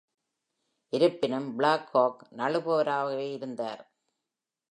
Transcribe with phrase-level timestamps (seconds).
[0.93, 3.83] இருப்பினும் Black Hawk நழுவுபவராகவே இருந்தார்.